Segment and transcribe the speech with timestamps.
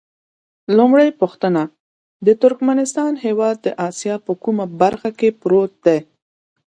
[0.77, 1.61] لومړۍ پوښتنه:
[2.25, 5.99] د ترکمنستان هېواد د اسیا په کومه برخه کې پروت دی؟